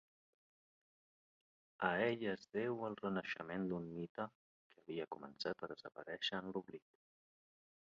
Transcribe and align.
A 1.87 1.89
ell 2.05 2.25
es 2.31 2.47
deu 2.57 2.81
el 2.87 2.97
renaixement 3.03 3.69
d'un 3.73 3.87
mite 3.99 4.27
que 4.73 4.81
havia 4.81 5.09
començat 5.19 5.63
a 5.69 5.73
desaparèixer 5.77 6.43
en 6.43 6.53
l'oblit. 6.57 6.87